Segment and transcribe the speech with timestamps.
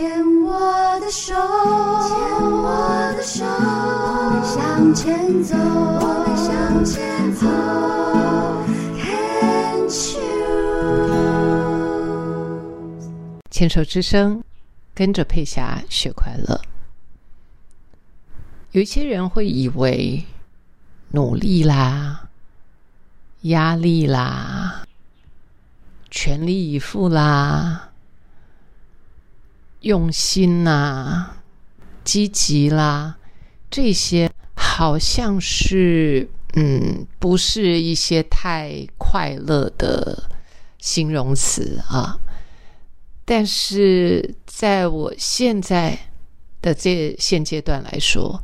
[0.00, 0.08] 牵
[0.40, 7.46] 我的手，牵我的手，我们向前走，我们向前走。
[13.50, 14.42] 牵手之声，
[14.94, 16.58] 跟着佩霞学快乐。
[18.70, 20.24] 有一些人会以为
[21.10, 22.30] 努力啦、
[23.42, 24.86] 压力啦、
[26.10, 27.89] 全力以赴啦、
[29.80, 31.36] 用心呐、
[32.04, 33.16] 积极啦，
[33.70, 40.30] 这些好像是嗯，不是一些太快乐的
[40.78, 42.18] 形容词啊。
[43.24, 45.96] 但是在我现在
[46.60, 48.42] 的这现阶段来说，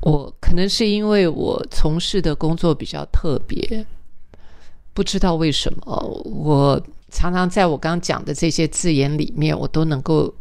[0.00, 3.84] 我可能是因为我从事的工作比较特别，
[4.92, 10.32] 不知道为什么，我常常在我刚讲的这些字眼里面，我都能够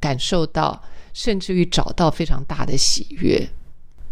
[0.00, 0.82] 感受到，
[1.12, 3.46] 甚至于找到非常大的喜悦。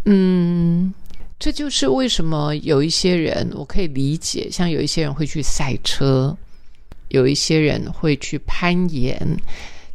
[0.05, 0.93] 嗯，
[1.37, 6.37] 这就是为什么有一些人我可以理解，像有一些人会去赛车。
[7.09, 9.17] 有一些人会去攀岩，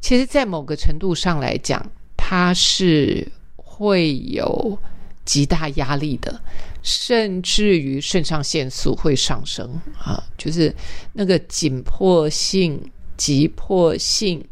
[0.01, 1.81] 其实，在某个程度上来讲，
[2.17, 3.25] 它是
[3.55, 4.77] 会有
[5.25, 6.41] 极大压力的，
[6.83, 10.75] 甚至于肾上腺素会上升啊，就是
[11.13, 12.83] 那个紧迫性、
[13.17, 14.45] 急迫性，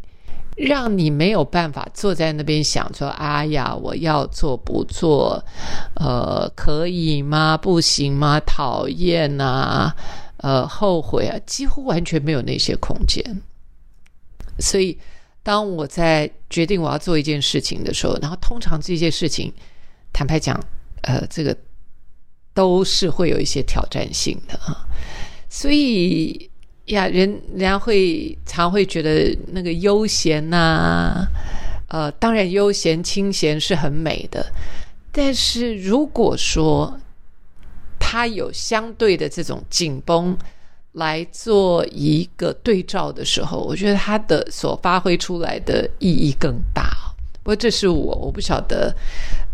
[0.63, 5.45] 让你没有办法坐在那边想说：“哎呀，我要做不做？
[5.97, 7.59] 呃，可以吗？
[7.59, 8.39] 不行吗？
[8.41, 9.93] 讨厌呐！”
[10.39, 13.43] 呃，后悔啊，几乎完全没有那些空间。
[14.61, 14.97] 所以，
[15.43, 19.53] 当我在决定我要做一件事情的时候，然后通常这些事情，
[20.13, 20.61] 坦白讲，
[21.03, 21.57] 呃，这个
[22.55, 24.87] 都是会有一些挑战性的啊。
[25.49, 26.51] 所以
[26.93, 31.27] 呀，人人家会常会觉得那个悠闲呐，
[31.89, 34.47] 呃，当然悠闲清闲是很美的，
[35.11, 36.99] 但是如果说，
[37.99, 40.37] 它有相对的这种紧绷
[40.93, 47.02] 来做一个对照的时候，我觉得它的所发挥出来的意义更大。
[47.43, 48.95] 不过这是我，我不晓得，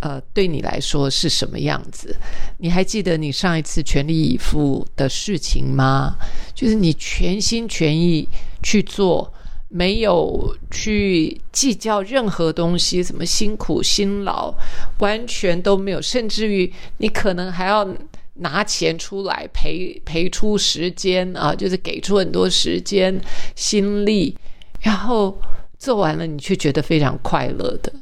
[0.01, 2.15] 呃，对你来说是什么样子？
[2.59, 6.17] 你还记得你上一次全力以赴的事情吗？
[6.55, 8.29] 就是你全心全意
[8.63, 9.33] 去做，
[9.69, 14.55] 没有去计较任何东西，什么辛苦辛劳，
[14.99, 17.89] 完全都没有，甚至于你可能还要。
[18.41, 23.21] 拿钱出来赔赔出时间啊，就是给出很多时间
[23.57, 24.33] 心力，
[24.81, 25.37] 然后
[25.79, 27.93] 做完了，你却觉得非常快乐的。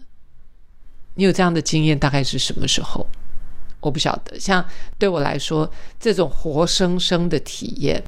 [1.15, 3.07] 你有这样的经验，大概是什么时候？
[3.81, 4.39] 我不晓得。
[4.41, 4.65] 像
[4.99, 5.71] 对我来说，
[6.01, 8.03] 这种活生生的体验，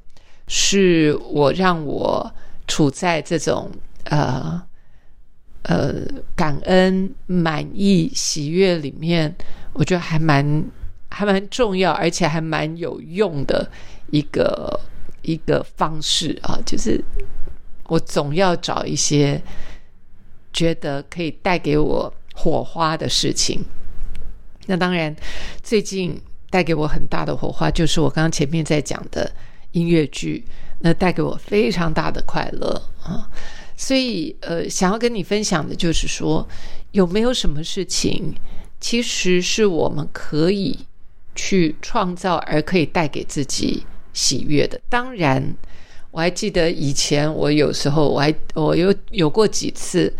[0.48, 2.32] 是我让我
[2.66, 3.70] 处在这种
[4.04, 4.60] 呃
[5.62, 5.94] 呃
[6.34, 9.34] 感恩、满意、喜悦里面，
[9.72, 10.64] 我觉得还蛮。
[11.10, 13.66] 还蛮重要，而且还蛮有用的
[14.10, 14.78] 一个
[15.22, 16.60] 一个方式啊！
[16.66, 17.02] 就是
[17.88, 19.42] 我总要找一些
[20.52, 23.60] 觉得可以带给我火花的事情。
[24.66, 25.14] 那当然，
[25.62, 26.16] 最近
[26.48, 29.28] 带给我很大的火花，就是我刚刚前面在讲的
[29.72, 30.44] 音乐剧，
[30.80, 33.28] 那带给我非常大的快乐啊！
[33.76, 36.48] 所以，呃，想要跟你分享的就是说，
[36.92, 38.34] 有没有什么事情，
[38.78, 40.86] 其实是我们可以。
[41.40, 44.80] 去创造而可以带给自己喜悦的。
[44.88, 45.54] 当然，
[46.10, 50.12] 我还记得以前我有时候我还我有有过几次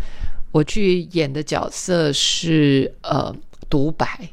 [0.51, 3.35] 我去演的角色是呃
[3.69, 4.29] 独白。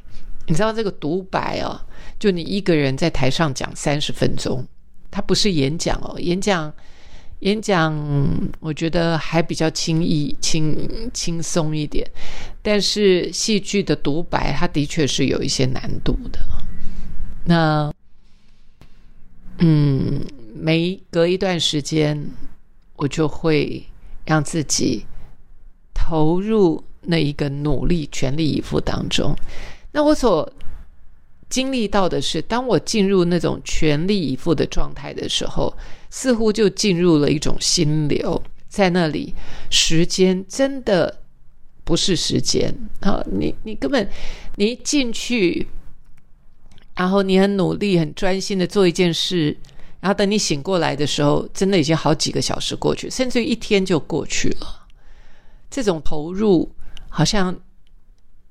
[0.47, 1.77] 你知道这个独白哦，
[2.17, 4.65] 就你一个人在台上讲三十分钟，
[5.11, 6.17] 它不是演讲哦。
[6.19, 6.73] 演讲
[7.39, 7.93] 演讲，
[8.61, 12.09] 我觉得还比较轻易轻轻松一点。
[12.61, 16.39] 但是戏剧的独白，它的确是有一些难度的。
[17.43, 17.93] 那，
[19.59, 20.25] 嗯，
[20.59, 22.29] 每隔一段时间，
[22.95, 23.85] 我就会
[24.25, 25.05] 让自己
[25.93, 29.35] 投入那一个努力、全力以赴当中。
[29.91, 30.51] 那我所
[31.49, 35.73] 经历到的是，当我进入那种全力以赴的状态的时候，
[36.09, 39.33] 似乎就进入了一种心流，在那里，
[39.69, 41.21] 时间真的
[41.83, 43.23] 不是时间啊！
[43.31, 44.09] 你你根本
[44.55, 45.67] 你一进去。
[46.95, 49.55] 然后你很努力、很专心的做一件事，
[49.99, 54.87] 然后等你醒过来的时候，真的已经好几个小时过去，甚至于一天就过去了。
[55.69, 56.69] 这种投入
[57.09, 57.55] 好像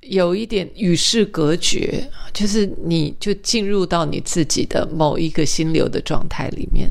[0.01, 6.91] 有一点与世隔绝，就是你就进入到你自己的某一个心流的状态里面。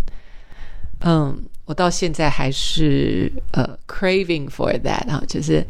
[1.01, 5.63] 嗯，我到现在还是呃 craving for that 啊，就是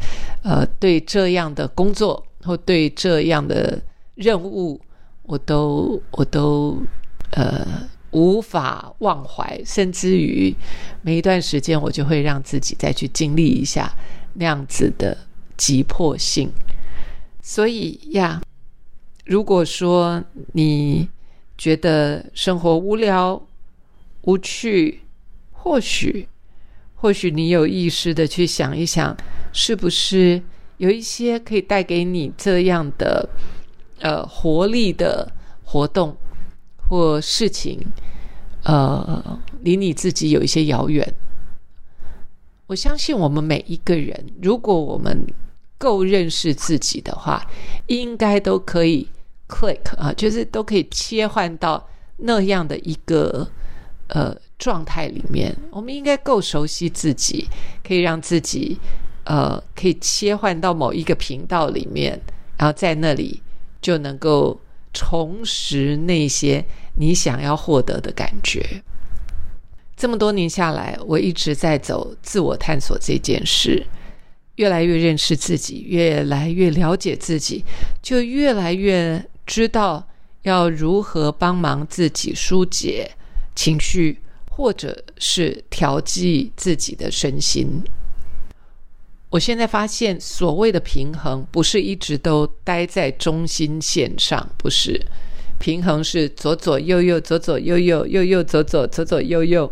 [0.44, 3.82] 呃对这样的工作或对这样的
[4.14, 4.80] 任务，
[5.24, 6.82] 我都我都
[7.32, 7.68] 呃
[8.16, 10.56] 无法忘怀，甚至于
[11.02, 13.92] 每一段时间我就会让自己再去经历一下
[14.36, 15.18] 那样子的
[15.58, 16.50] 急迫性。
[17.42, 18.42] 所以呀，
[19.26, 20.24] 如果说
[20.54, 21.10] 你
[21.58, 23.46] 觉得生活无聊
[24.22, 25.02] 无趣，
[25.52, 26.30] 或许，
[26.96, 29.16] 或许你有意识的去想一想，
[29.52, 30.42] 是不是
[30.78, 33.28] 有一些可以带给你这样的
[34.00, 35.30] 呃活力的
[35.66, 36.16] 活动
[36.90, 37.80] 或事情，
[38.64, 41.14] 呃，离你自己有一些遥远。
[42.68, 45.26] 我相信我们每一个人，如果我们
[45.78, 47.46] 够认识自己的话，
[47.88, 49.08] 应该都可以
[49.48, 51.88] click 啊，就是都可以切换到
[52.18, 53.48] 那样的一个
[54.08, 54.36] 呃。
[54.58, 57.46] 状态里面，我们应该够熟悉自己，
[57.86, 58.80] 可以让自己
[59.26, 62.18] 呃，可以切换到某一个频道里面，
[62.58, 63.44] 然后在那里
[63.82, 64.58] 就能够
[64.96, 66.66] 重拾那些
[66.96, 68.82] 你想要获得的感觉。
[69.96, 73.86] 这么多年下来，我一直在走自我探索这件事，
[74.56, 77.64] 越来越认识自己，越来越了解自己，
[78.02, 80.08] 就越来越知道
[80.42, 83.12] 要如何帮忙自己疏解
[83.54, 84.22] 情绪。
[84.58, 87.84] 或者是调剂自己的身心。
[89.36, 94.98] 我现在发现，所谓的平衡，不是一直都待在中心线上，不是
[95.60, 99.70] 平衡是左左右右，左左右右，右右左左，左左右右。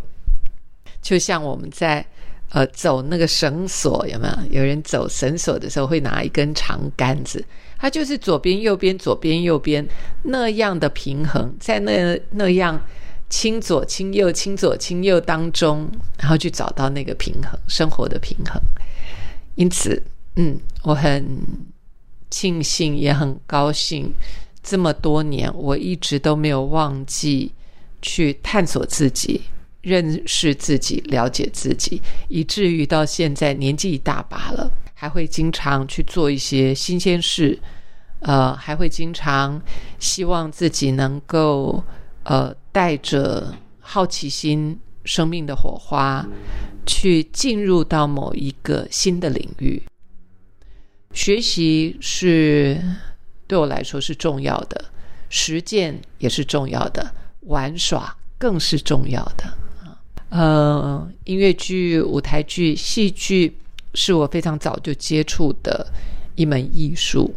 [1.01, 2.05] 就像我们在
[2.49, 4.59] 呃走那个绳索，有没有？
[4.59, 7.41] 有人走绳索的时候会拿一根长杆子，
[7.77, 9.87] 它就是左边右边，左边右边
[10.23, 12.81] 那样的平衡，在那那样。
[13.29, 15.89] 轻左轻右，轻左轻右当中，
[16.19, 18.61] 然后去找到那个平衡，生活的平衡。
[19.55, 20.01] 因此，
[20.35, 21.25] 嗯，我很
[22.29, 24.13] 庆幸，也很高兴，
[24.61, 27.51] 这么多年我一直都没有忘记
[28.01, 29.41] 去探索自己、
[29.81, 37.59] 认识自己、了解自己，以至于到现在年纪一大把了，还会经常去做一些新鲜事，
[38.19, 39.61] 呃，还会经常
[39.99, 41.83] 希望自己能够。
[42.25, 46.25] 呃，带着好奇心、生命的火花，
[46.85, 49.81] 去进入到某一个新的领域。
[51.13, 52.81] 学习是
[53.47, 54.85] 对我来说是重要的，
[55.29, 59.45] 实践也是重要的，玩耍更是重要的
[59.83, 60.01] 啊。
[60.29, 63.57] 呃，音乐剧、舞台剧、戏剧
[63.93, 65.91] 是我非常早就接触的
[66.35, 67.33] 一门艺术，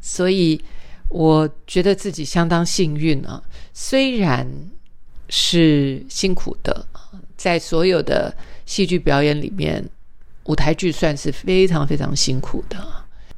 [0.00, 0.60] 所以。
[1.12, 3.42] 我觉得自己相当幸运啊，
[3.74, 4.46] 虽然
[5.30, 6.86] 是辛苦的，
[7.36, 8.34] 在所有的
[8.66, 9.82] 戏剧表演里面，
[10.44, 12.76] 舞台剧算是非常非常辛苦的。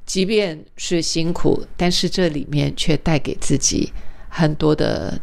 [0.05, 3.93] 即便是辛苦，但是这里面却带给自己
[4.29, 5.21] 很多的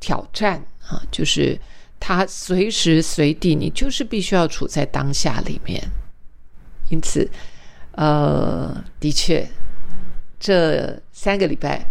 [0.00, 1.56] 挑战啊，就是
[2.00, 5.80] 它随时随地，你就是必须要处在当下里面。
[6.90, 7.30] 因此，
[7.92, 9.46] 呃，的确。
[10.38, 11.82] 这三个礼拜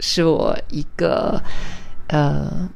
[0.00, 1.40] 是我一个
[2.06, 2.68] 呃，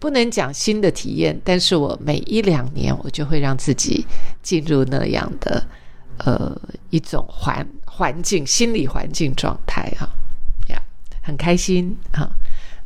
[0.00, 4.04] 不能讲新的体验，但是我每一两年我就会让自己
[4.42, 5.64] 进入那样的
[6.18, 10.10] 呃一种环环境、心理环境状态啊，
[10.70, 10.82] 呀，
[11.22, 12.28] 很开心啊。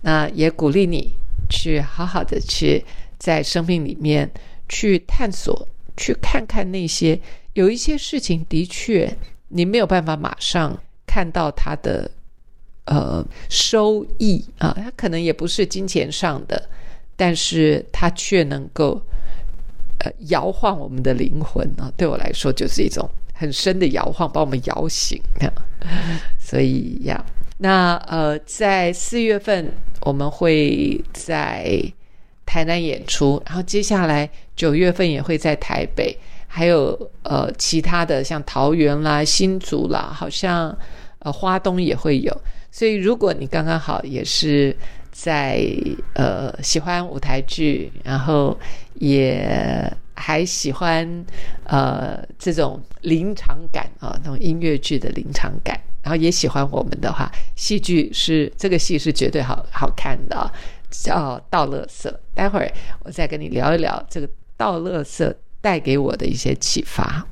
[0.03, 1.15] 那也鼓励你
[1.49, 2.85] 去好好的去
[3.19, 4.31] 在生命里面
[4.69, 7.19] 去探索，去看看那些
[7.55, 9.17] 有一些事情，的确
[9.49, 10.79] 你没有办法马上。
[11.07, 12.11] 看到他的
[12.87, 16.69] 呃收益啊，他可能也不是金钱上的，
[17.17, 19.01] 但是他却能够
[19.99, 21.93] 呃摇晃我们的灵魂啊。
[21.97, 25.21] 对我来说，就是一种很深的摇晃，把我们摇醒。
[26.39, 27.25] 所以呀，
[27.59, 31.81] 那呃，在四月份我们会在
[32.47, 36.17] 台南演出，然后接下来九月份也会在台北，
[36.47, 40.77] 还有呃其他的像桃园啦、新竹啦，好像。
[41.21, 42.39] 呃，花东也会有，
[42.71, 44.77] 所以如果你刚刚好也是
[45.15, 45.65] 在
[46.15, 48.59] 呃喜欢舞台剧，然后
[48.95, 51.25] 也还喜欢
[51.63, 60.53] 呃这种临场感啊，那种音乐剧的临场感，然后也喜欢我们的话，戏剧是这个戏是绝对好好看的，
[60.91, 62.11] 叫《倒乐色》。
[62.37, 62.69] 待会儿
[63.05, 65.31] 我再跟你聊一聊这个《倒乐色》
[65.61, 67.25] 带给我的一些启发。